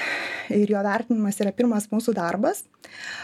ir 0.50 0.74
jo 0.74 0.82
vertinimas 0.82 1.38
yra 1.44 1.54
pirmas 1.54 1.86
mūsų 1.92 2.16
darbas. 2.16 2.64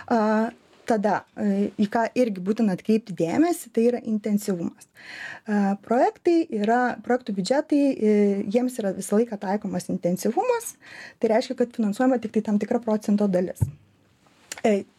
A, 0.07 0.53
tada 0.89 1.15
e, 1.37 1.69
į 1.81 1.87
ką 1.93 2.05
irgi 2.19 2.43
būtina 2.45 2.77
atkreipti 2.77 3.15
dėmesį 3.19 3.73
tai 3.75 3.87
yra 3.91 4.01
intensyvumas. 4.03 4.89
E, 4.89 5.59
projektai 5.85 6.39
yra 6.61 6.81
projektų 7.05 7.37
biudžetai 7.39 7.81
e, 7.81 8.15
jiems 8.55 8.79
yra 8.83 8.95
visą 8.97 9.19
laiką 9.21 9.39
taikomas 9.43 9.89
intensyvumas 9.93 10.75
tai 11.21 11.33
reiškia 11.35 11.59
kad 11.59 11.75
finansuojama 11.77 12.21
tiktai 12.23 12.45
tam 12.49 12.61
tikra 12.63 12.81
procento 12.85 13.29
dalis. 13.31 13.63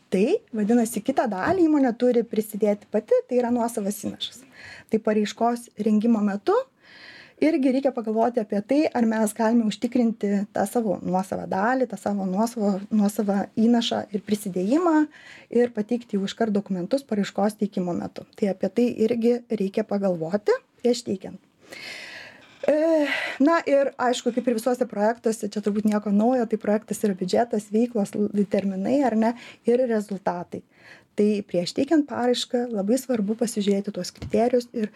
Tai 0.10 0.26
vadinasi 0.56 1.04
kitą 1.06 1.28
dalį 1.30 1.68
įmonė 1.68 1.92
turi 2.02 2.24
prisidėti 2.26 2.88
pati 2.90 3.18
tai 3.30 3.42
yra 3.42 3.52
nuosavas 3.54 4.00
įnašas. 4.08 4.42
Tai 4.90 5.00
paraiškos 5.06 5.68
rengimo 5.86 6.22
metu 6.26 6.56
irgi 7.42 7.72
reikia 7.76 7.92
pagalvoti 7.96 8.42
apie 8.42 8.62
tai 8.68 8.80
ar 8.94 9.08
mes 9.10 9.34
galime 9.38 9.68
užtikrinti 9.70 10.32
tą 10.56 10.66
savo 10.70 10.98
nuosavą 11.04 11.48
dalį 11.52 11.88
tą 11.92 12.00
savo 12.00 12.28
nuosavą 12.30 12.74
nuosavą 12.92 13.40
įnašą 13.60 14.04
ir 14.16 14.26
prisidėjimą 14.28 14.96
ir 15.62 15.74
pateikti 15.76 16.18
jau 16.18 16.28
iškart 16.28 16.54
dokumentus 16.56 17.06
paraiškos 17.08 17.60
teikimo 17.62 17.96
metu. 17.96 18.28
Tai 18.36 18.52
apie 18.54 18.70
tai 18.70 18.90
irgi 19.08 19.40
reikia 19.50 19.88
pagalvoti 19.88 20.56
prieš 20.82 21.06
teikiant. 21.08 21.40
E, 22.68 23.08
Na 23.40 23.62
ir 23.64 23.94
aišku, 23.96 24.34
kaip 24.36 24.48
ir 24.50 24.58
visuose 24.58 24.84
projektuose, 24.90 25.48
čia 25.48 25.62
turbūt 25.64 25.86
nieko 25.88 26.12
naujo, 26.12 26.44
tai 26.52 26.58
projektas 26.60 27.00
yra 27.08 27.16
biudžetas, 27.16 27.70
veiklos, 27.72 28.12
terminai 28.52 28.98
ar 29.08 29.16
ne 29.16 29.32
ir 29.70 29.86
rezultatai 29.88 30.60
tai 31.20 31.30
prieš 31.48 31.74
teikiant 31.76 32.06
paraišką 32.08 32.66
labai 32.72 32.98
svarbu 33.02 33.36
pasižiūrėti 33.42 33.92
tuos 33.96 34.12
kriterijus 34.16 34.70
ir 34.72 34.88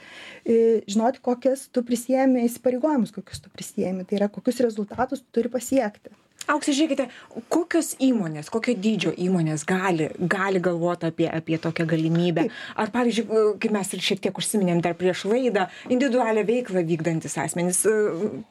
žinoti 0.87 1.21
kokias 1.25 1.67
tu 1.75 1.83
prisiėmi 1.85 2.45
įsipareigojimus 2.47 3.11
kokius 3.15 3.43
tu 3.43 3.51
prisiėmi 3.53 4.07
tai 4.07 4.21
yra 4.21 4.29
kokius 4.31 4.61
rezultatus 4.63 5.23
tu 5.25 5.39
turi 5.39 5.51
pasiekti 5.57 6.13
aukse 6.51 6.75
žiūrėkite 6.75 7.07
kokios 7.53 7.93
įmonės 8.03 8.51
kokio 8.53 8.75
dydžio 8.77 9.13
įmonės 9.25 9.65
gali 9.69 10.09
gali 10.19 10.61
galvot 10.63 11.05
apie 11.07 11.29
apie 11.29 11.59
tokią 11.61 11.87
galimybę? 11.89 12.47
Ar 12.79 12.91
pavyzdžiui 12.93 13.43
kaip 13.63 13.75
mes 13.75 13.93
ir 13.93 14.03
šiek 14.09 14.23
tiek 14.23 14.41
užsiminėm 14.41 14.81
dar 14.83 14.97
prieš 14.99 15.25
laidą 15.29 15.67
individualią 15.89 16.45
veiklą 16.47 16.83
vykdantys 16.89 17.37
asmenys 17.41 17.83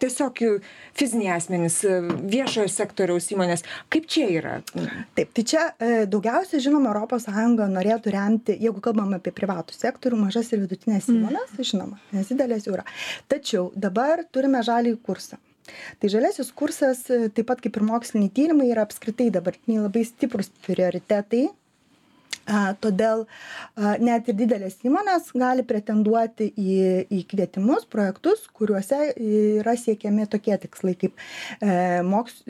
tiesiog 0.02 0.42
fiziniai 0.98 1.34
asmenys 1.36 1.80
viešojo 2.32 2.70
sektoriaus 2.72 3.30
įmonės. 3.34 3.66
Kaip 3.92 4.08
čia 4.10 4.28
yra? 4.32 4.56
Taip 5.16 5.32
tai 5.36 5.46
čia 5.48 5.68
e, 5.76 5.92
daugiausiai 6.10 6.62
žinoma 6.64 6.92
europos 6.92 7.26
sąjunga 7.28 7.68
norėtų 7.72 8.12
remti 8.14 8.56
jeigu 8.60 8.82
kalbam 8.84 9.14
apie 9.16 9.32
privatų 9.34 9.76
sektorių 9.76 10.20
mažas 10.26 10.52
ir 10.52 10.62
vidutines 10.64 11.08
mm. 11.08 11.18
įmones 11.18 11.56
tai 11.56 11.68
žinoma 11.68 12.00
nes 12.16 12.28
didelės 12.32 12.68
jau 12.68 12.76
yra 12.76 12.86
tačiau 13.32 13.70
dabar 13.76 14.24
turime 14.34 14.62
žaliąjį 14.66 15.00
kursą 15.06 15.40
tai 16.02 16.12
žaliasis 16.12 16.52
kursas 16.56 17.06
taip 17.08 17.46
pat 17.48 17.62
kaip 17.64 17.78
ir 17.78 17.86
moksliniai 17.86 18.34
tyrimai 18.34 18.70
yra 18.72 18.86
apskritai 18.86 19.30
dabartiniai 19.34 19.86
labai 19.86 20.06
stiprūs 20.08 20.52
prioritetai. 20.66 21.48
Todėl 22.82 23.20
net 24.02 24.26
ir 24.26 24.34
didelės 24.34 24.80
įmonės 24.82 25.28
gali 25.38 25.62
pretenduoti 25.62 26.48
į, 26.58 26.78
į 27.06 27.20
kvietimus, 27.30 27.86
projektus, 27.86 28.48
kuriuose 28.50 29.12
yra 29.14 29.76
siekiami 29.78 30.26
tokie 30.30 30.56
tikslai 30.64 30.96
kaip 30.98 31.14
e, 31.62 32.02
moks, 32.02 32.42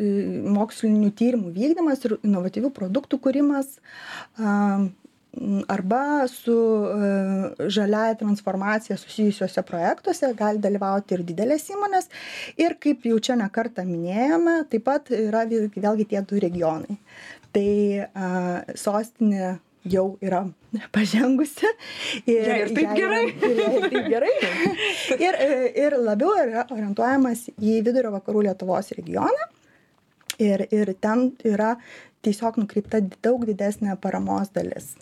mokslinių 0.56 1.12
tyrimų 1.18 1.52
vykdymas 1.58 2.06
ir 2.08 2.16
inovatyvių 2.22 2.72
produktų 2.72 3.20
kūrimas, 3.26 3.76
arba 5.68 6.28
su 6.28 6.52
e, 6.52 7.68
žaliąja 7.68 8.14
transformacija 8.20 8.96
susijusiuose 8.96 9.62
projektuose 9.62 10.34
gali 10.36 10.60
dalyvauti 10.60 11.16
ir 11.16 11.22
didelės 11.24 11.70
įmonės 11.72 12.10
ir 12.60 12.76
kaip 12.80 13.06
jau 13.08 13.16
čia 13.18 13.38
ne 13.40 13.48
kartą 13.52 13.84
minėjome 13.88 14.58
taip 14.68 14.84
pat 14.84 15.08
yra 15.16 15.46
vėlgi 15.48 16.08
tie 16.10 16.20
du 16.20 16.40
regionai 16.42 16.98
tai 17.52 17.68
a, 18.04 18.26
sostinė 18.76 19.54
jau 19.88 20.04
yra 20.22 20.44
pažengusi. 20.94 21.70
Ir, 22.26 22.46
ja, 22.46 22.58
ir 22.62 22.74
taip 22.76 22.92
gerai. 22.96 23.24
Ir, 23.32 23.62
ir 23.62 23.88
taip 23.88 24.10
gerai. 24.12 24.34
Ir, 25.16 25.38
ir 25.86 25.96
labiau 25.98 26.36
yra 26.44 26.66
orientuojamas 26.70 27.48
į 27.56 27.80
vidurio 27.86 28.12
vakarų 28.14 28.46
Lietuvos 28.48 28.92
regioną. 28.96 29.48
Ir, 30.40 30.64
ir 30.72 30.94
ten 31.02 31.32
yra 31.44 31.74
tiesiog 32.24 32.60
nukreipta 32.62 33.02
daug 33.24 33.42
didesnė 33.48 33.98
paramos 34.00 34.52
dalis 34.54 34.92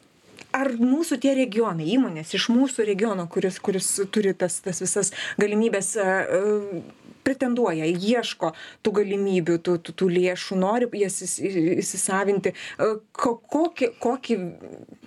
ar 0.57 0.73
mūsų 0.79 1.19
tie 1.23 1.35
regionai 1.39 1.87
įmonės 1.95 2.35
iš 2.37 2.49
mūsų 2.53 2.87
regiono 2.89 3.27
kuris 3.31 3.61
kuris 3.63 3.93
turi 4.13 4.35
tas 4.35 4.61
tas 4.65 4.81
visas 4.83 5.13
galimybes 5.41 5.95
e, 5.97 6.03
e, 6.03 6.83
pretenduoja 7.27 7.87
ieško 7.91 8.53
tų 8.85 8.95
galimybių 9.01 9.59
tų 9.67 9.77
tų 9.85 9.95
tų 10.03 10.09
lėšų 10.17 10.59
nori 10.61 10.89
jas 11.01 11.21
įsisavinti 11.23 12.55
e, 12.55 12.91
ko 13.13 13.37
kokį 13.55 13.93
kokį 14.03 14.39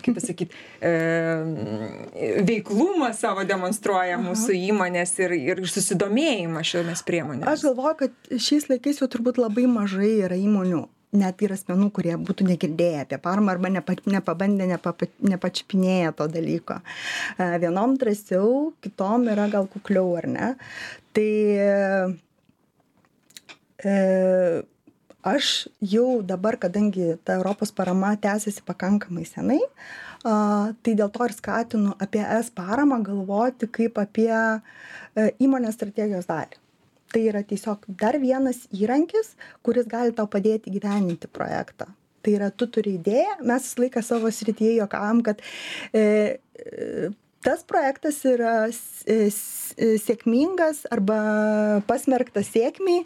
kaip 0.03 0.17
pasakyt 0.19 0.57
veiklumą 2.47 3.11
savo 3.17 3.45
demonstruoja 3.47 4.19
mūsų 4.21 4.57
įmonės 4.71 5.15
ir 5.25 5.37
ir 5.37 5.63
susidomėjimą 5.67 6.63
šiomis 6.67 7.05
priemonėmis? 7.07 7.49
Aš 7.49 7.69
galvoju 7.69 8.01
kad 8.05 8.35
šiais 8.37 8.69
laikais 8.71 9.01
jau 9.01 9.09
turbūt 9.11 9.41
labai 9.41 9.67
mažai 9.69 10.17
yra 10.23 10.37
įmonių 10.39 10.85
net 11.13 11.41
ir 11.45 11.53
asmenų, 11.55 11.89
kurie 11.95 12.13
būtų 12.17 12.47
negirdėję 12.49 13.03
apie 13.05 13.19
paramą 13.21 13.53
arba 13.53 13.71
nepa, 13.73 13.95
nepabandė, 14.09 14.67
nepapa, 14.73 15.07
nepačpinėję 15.21 16.13
to 16.17 16.27
dalyko. 16.31 16.79
E, 17.37 17.49
vienom 17.63 17.97
drąsiau, 18.01 18.71
kitom 18.83 19.27
yra 19.33 19.47
gal 19.53 19.69
kukliau, 19.71 20.13
ar 20.19 20.29
ne? 20.29 20.53
Tai 21.13 21.31
e, 23.83 23.97
aš 25.33 25.51
jau 25.93 26.07
dabar, 26.25 26.57
kadangi 26.61 27.13
ta 27.23 27.37
Europos 27.39 27.71
parama 27.75 28.15
tęsiasi 28.17 28.65
pakankamai 28.65 29.27
senai, 29.29 29.61
a, 30.23 30.73
tai 30.83 30.97
dėl 30.99 31.11
to 31.13 31.29
ir 31.29 31.37
skatinu 31.37 31.95
apie 32.01 32.23
es 32.39 32.51
paramą 32.55 33.01
galvoti 33.05 33.69
kaip 33.71 34.01
apie 34.01 34.31
e, 34.33 35.29
įmonės 35.43 35.79
strategijos 35.79 36.27
dalį 36.31 36.62
tai 37.13 37.27
yra 37.29 37.43
tiesiog 37.47 37.85
dar 37.87 38.17
vienas 38.21 38.63
įrankis 38.73 39.35
kuris 39.65 39.89
gali 39.89 40.15
tau 40.17 40.29
padėti 40.31 40.71
įgyvendinti 40.71 41.29
projektą. 41.31 41.89
Tai 42.23 42.37
yra 42.37 42.49
tu 42.55 42.69
turi 42.71 42.95
idėją 42.99 43.41
mes 43.43 43.67
visą 43.67 43.83
laiką 43.83 44.03
savo 44.05 44.31
srityje 44.31 44.77
juokaujam 44.79 45.21
kad 45.27 45.43
e, 45.91 45.99
e, 45.99 47.11
tas 47.43 47.65
projektas 47.67 48.21
yra 48.27 48.55
e, 48.71 49.19
sėkmingas 50.05 50.85
arba 50.93 51.19
pasmerktas 51.89 52.53
sėkmei 52.53 53.03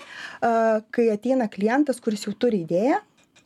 kai 0.93 1.07
ateina 1.13 1.47
klientas 1.49 2.03
kuris 2.03 2.27
jau 2.27 2.35
turi 2.37 2.61
idėją 2.67 3.01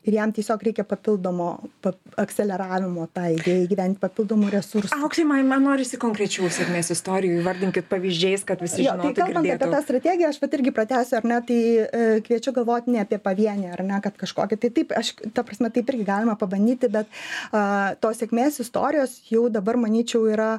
ir 0.08 0.16
jam 0.18 0.32
tiesiog 0.34 0.64
reikia 0.66 0.86
papildomo 0.88 1.48
pap 1.84 1.98
akceleravimo 2.22 3.06
tai 3.14 3.36
idėjai 3.36 3.66
įgyvendint 3.68 4.00
papildomų 4.02 4.50
resursų. 4.54 4.98
Auksė 5.06 5.26
man 5.30 5.46
man 5.50 5.66
norisi 5.68 6.00
konkrečių 6.02 6.50
sėkmės 6.54 6.92
istorijų 6.96 7.42
įvardinkit 7.42 7.90
pavyzdžiais 7.92 8.46
kad 8.48 8.64
visi 8.64 8.80
tai 8.80 8.88
žinotų 8.88 9.12
kalbant 9.20 9.42
apie 9.44 9.52
girdėtų. 9.52 9.70
tą 9.76 9.82
strategiją 9.86 10.32
aš 10.32 10.40
vat 10.42 10.58
irgi 10.58 10.74
pratęsiu 10.78 11.18
ar 11.20 11.28
ne 11.32 11.38
tai 11.50 11.60
e, 11.84 12.08
kviečiu 12.26 12.56
galvot 12.56 12.90
ne 12.90 13.04
apie 13.04 13.22
pavienį 13.22 13.70
ar 13.76 13.86
ne 13.86 14.02
kad 14.04 14.18
kažkokį 14.24 14.60
tai 14.64 14.72
taip 14.80 14.96
aš 14.98 15.14
ta 15.36 15.46
prasme 15.46 15.70
taip 15.74 15.94
irgi 15.94 16.08
galima 16.08 16.38
pabandyti 16.40 16.90
bet 16.90 17.22
a 17.54 17.94
tos 18.02 18.24
sėkmės 18.24 18.62
istorijos 18.66 19.20
jau 19.30 19.48
dabar 19.54 19.78
manyčiau 19.82 20.26
yra 20.34 20.52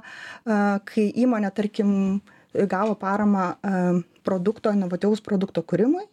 a 0.46 0.78
kai 0.87 1.11
įmonė 1.25 1.50
tarkim 1.54 2.22
gavo 2.52 2.94
paramą 2.94 3.52
a 3.58 3.84
produkto 4.22 4.70
inovatyvaus 4.70 5.22
produkto 5.25 5.64
kūrimui 5.66 6.06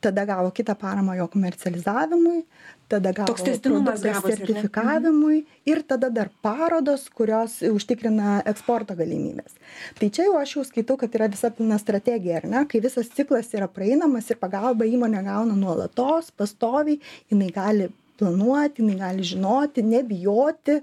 tada 0.00 0.24
gavo 0.24 0.50
kitą 0.50 0.74
paramą 0.74 1.14
jo 1.18 1.28
komercializavimui 1.32 2.44
tada 2.90 3.12
gavo 3.14 3.36
sertifikavimui 3.36 5.44
ir 5.66 5.82
tada 5.86 6.10
dar 6.10 6.30
parodos 6.42 7.08
kurios 7.14 7.60
užtikrina 7.70 8.40
eksporto 8.50 8.94
galimybes 8.98 9.54
tai 10.00 10.10
čia 10.10 10.26
jau 10.28 10.36
aš 10.40 10.56
jau 10.56 10.64
skaitau 10.66 10.96
kad 11.00 11.14
yra 11.14 11.30
visa 11.30 11.50
pilna 11.54 11.78
strategija 11.78 12.40
ar 12.40 12.48
ne? 12.50 12.64
Kai 12.70 12.80
visas 12.84 13.10
ciklas 13.16 13.54
yra 13.56 13.68
praeinamas 13.70 14.30
ir 14.30 14.38
pagalbą 14.40 14.84
įmonė 14.88 15.24
gauna 15.26 15.56
nuolatos 15.56 16.30
pastoviai 16.36 17.00
jinai 17.30 17.50
gali 17.54 17.90
planuoti 18.20 18.82
jinai 18.82 18.98
gali 19.00 19.26
žinoti 19.26 19.84
nebijoti 19.86 20.80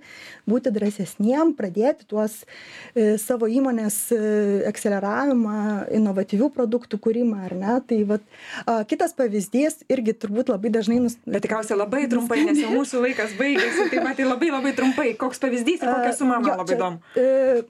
būti 0.49 0.73
drąsesniem 0.73 1.53
pradėti 1.57 2.07
tuos 2.09 2.41
e, 2.43 3.15
savo 3.21 3.49
įmonės 3.51 3.99
e, 4.15 4.21
akceleravimą 4.69 5.57
inovatyvių 5.99 6.51
produktų 6.57 7.01
kūrimą 7.07 7.45
ar 7.49 7.57
ne 7.57 7.79
tai 7.87 8.01
vat 8.09 8.25
a, 8.65 8.81
kitas 8.89 9.15
pavyzdys 9.17 9.83
irgi 9.93 10.17
turbūt 10.17 10.51
labai 10.53 10.73
dažnai 10.73 10.99
nus 11.03 11.17
bet 11.25 11.45
tikriausiai 11.45 11.79
labai 11.79 12.05
trumpai 12.11 12.43
nes 12.47 12.61
jau 12.63 12.73
mūsų 12.75 13.03
laikas 13.07 13.35
baigėsi 13.39 13.89
tai 13.93 14.05
va 14.05 14.15
tai 14.17 14.29
labai 14.29 14.53
labai 14.53 14.77
trumpai 14.77 15.11
koks 15.19 15.43
pavyzdys 15.43 15.83
ir 15.83 15.91
kokia 15.91 16.15
suma 16.17 16.41
man 16.41 16.63
labai 16.63 16.77
įdomu 16.79 17.19
e, 17.19 17.65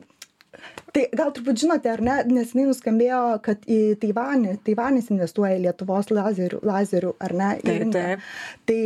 Tai 0.96 1.04
gal 1.14 1.32
turbūt 1.36 1.60
žinote, 1.62 1.90
ar 1.92 2.02
ne, 2.02 2.16
neseniai 2.32 2.70
nuskambėjo, 2.72 3.22
kad 3.46 3.66
į 3.70 3.98
Taivanį, 4.02 4.56
Taivanis 4.66 5.12
investuoja 5.14 5.58
į 5.58 5.66
Lietuvos 5.68 6.10
lazerių, 6.14 6.62
lazerių 6.66 7.12
ar 7.22 7.36
ne? 7.38 7.50
Taip, 7.66 7.84
taip. 7.94 8.24
Tai 8.70 8.80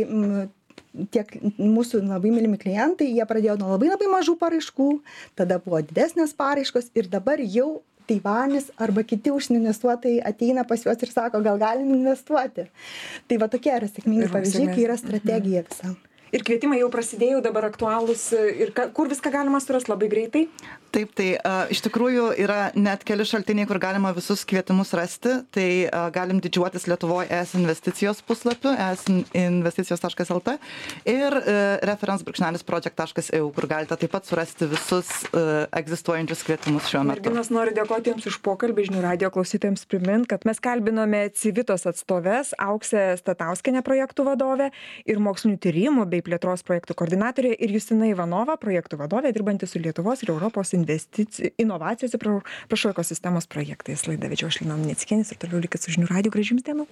tiek 1.14 1.30
mūsų 1.58 2.02
labai 2.06 2.32
mylimi 2.34 2.58
klientai, 2.60 3.08
jie 3.12 3.24
pradėjo 3.28 3.56
nuo 3.60 3.72
labai 3.74 3.92
labai 3.92 4.10
mažų 4.12 4.36
paraiškų, 4.40 4.90
tada 5.38 5.58
buvo 5.62 5.80
didesnės 5.84 6.36
paraiškos 6.38 6.92
ir 6.98 7.10
dabar 7.12 7.42
jau 7.42 7.80
Taivanis 8.10 8.72
arba 8.82 9.04
kiti 9.06 9.30
užsienio 9.30 9.60
investuotojai 9.62 10.22
ateina 10.26 10.64
pas 10.66 10.82
juos 10.82 11.04
ir 11.06 11.12
sako, 11.12 11.38
gal 11.44 11.60
galim 11.60 11.92
investuoti. 11.94 12.66
Tai 13.30 13.38
va 13.38 13.48
tokie 13.52 13.70
yra 13.76 13.86
sėkmingi 13.86 14.26
pavyzdžiai, 14.32 14.72
kai 14.72 14.86
yra 14.88 14.96
strategija 14.98 15.62
visa. 15.68 15.92
Ir 16.32 16.44
kvietimai 16.46 16.80
jau 16.80 16.90
prasidėjo 16.92 17.42
dabar 17.44 17.68
aktualūs 17.68 18.30
ir 18.36 18.72
ka, 18.76 18.88
kur 18.96 19.10
viską 19.12 19.32
galima 19.34 19.60
surasti 19.62 19.92
labai 19.92 20.10
greitai 20.12 20.46
Taip, 20.92 21.14
tai 21.16 21.30
uh, 21.40 21.70
iš 21.72 21.80
tikrųjų 21.86 22.24
yra 22.44 22.66
net 22.76 23.00
keli 23.08 23.24
šaltiniai, 23.24 23.64
kur 23.64 23.78
galima 23.80 24.10
visus 24.12 24.42
kvietimus 24.44 24.90
rasti. 24.92 25.38
Tai 25.54 25.68
uh, 25.86 26.08
galim 26.12 26.36
didžiuotis 26.44 26.84
Lietuvoje 26.90 27.30
ES 27.32 27.54
investicijos 27.56 28.20
puslapiu, 28.28 28.74
esinvesticijos.lt 28.76 30.58
ir 31.08 31.36
reference.project.eu, 31.88 33.48
kur 33.56 33.68
galite 33.70 33.96
taip 34.02 34.12
pat 34.12 34.28
surasti 34.28 34.68
visus 34.68 35.08
egzistuojančius 35.32 36.44
kvietimus 36.44 36.90
šiuo 36.90 37.06
metu. 37.08 37.22
Merginos 37.22 37.48
noriu 37.54 37.72
dėkoti 37.78 38.12
Jums 38.12 38.28
už 38.28 38.38
pokalbį, 38.44 38.90
žinių 38.90 39.00
radio 39.06 39.32
klausytojams 39.32 39.86
primint, 39.88 40.28
kad 40.28 40.44
mes 40.48 40.60
kalbinome 40.60 41.22
Civitos 41.38 41.88
atstoves, 41.88 42.52
Auksę 42.60 43.14
Statauskenę 43.22 43.80
projektų 43.86 44.28
vadovę 44.28 44.68
ir 45.08 45.24
mokslinių 45.24 45.56
tyrimų 45.62 46.06
bei 46.12 46.21
plėtros 46.24 46.64
projektų 46.66 46.96
koordinatorė 46.98 47.52
ir 47.54 47.74
Justina 47.76 48.08
Ivanova, 48.10 48.56
projektų 48.60 48.98
vadovė, 49.02 49.32
dirbanti 49.34 49.68
su 49.68 49.82
Lietuvos 49.82 50.24
ir 50.24 50.32
Europos 50.34 50.72
investicijų, 50.76 51.52
inovacijų, 51.62 52.10
atsiprašau, 52.10 52.40
prašau, 52.72 52.94
ekosistemos 52.94 53.50
projektais. 53.50 54.06
Laidą 54.08 54.30
vedžiau 54.32 54.50
aš 54.52 54.62
Lina 54.62 54.78
Mneckienis 54.80 55.34
ir 55.34 55.42
toliau 55.42 55.62
likit 55.62 55.82
su 55.82 55.94
žinių 55.94 56.10
radio 56.10 56.32
gražims 56.34 56.64
dienų. 56.66 56.88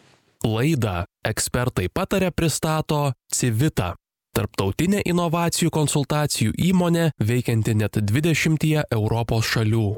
Laidą 0.46 1.02
ekspertai 1.26 1.88
patarė 1.92 2.30
pristato 2.32 3.10
Civita. 3.32 3.94
Tarptautinė 4.30 5.00
inovacijų 5.10 5.72
konsultacijų 5.74 6.54
įmonė 6.70 7.08
veikianti 7.18 7.74
net 7.74 7.98
20 7.98 8.84
Europos 8.94 9.48
šalių. 9.50 9.90